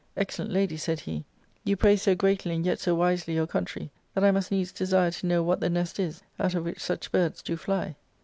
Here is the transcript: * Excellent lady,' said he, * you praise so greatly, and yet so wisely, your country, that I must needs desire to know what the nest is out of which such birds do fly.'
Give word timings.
* 0.11 0.17
Excellent 0.17 0.49
lady,' 0.49 0.77
said 0.77 1.01
he, 1.01 1.25
* 1.45 1.63
you 1.63 1.77
praise 1.77 2.01
so 2.01 2.15
greatly, 2.15 2.55
and 2.55 2.65
yet 2.65 2.79
so 2.79 2.95
wisely, 2.95 3.35
your 3.35 3.45
country, 3.45 3.91
that 4.15 4.23
I 4.23 4.31
must 4.31 4.49
needs 4.49 4.71
desire 4.71 5.11
to 5.11 5.27
know 5.27 5.43
what 5.43 5.59
the 5.59 5.69
nest 5.69 5.99
is 5.99 6.23
out 6.39 6.55
of 6.55 6.63
which 6.63 6.79
such 6.81 7.11
birds 7.11 7.43
do 7.43 7.55
fly.' 7.55 7.95